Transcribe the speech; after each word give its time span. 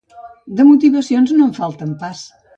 De 0.61 0.65
motivacions, 0.69 1.35
no 1.37 1.47
en 1.49 1.53
falten 1.61 1.95
pas. 2.07 2.25